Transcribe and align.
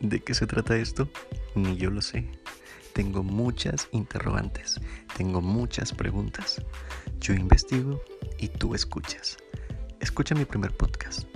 ¿De 0.00 0.20
qué 0.20 0.34
se 0.34 0.46
trata 0.46 0.76
esto? 0.76 1.08
Ni 1.54 1.76
yo 1.76 1.90
lo 1.90 2.02
sé. 2.02 2.28
Tengo 2.92 3.22
muchas 3.22 3.88
interrogantes, 3.90 4.80
tengo 5.16 5.40
muchas 5.40 5.92
preguntas. 5.92 6.62
Yo 7.20 7.34
investigo 7.34 8.02
y 8.38 8.48
tú 8.48 8.74
escuchas. 8.74 9.36
Escucha 10.00 10.34
mi 10.34 10.44
primer 10.44 10.76
podcast. 10.76 11.26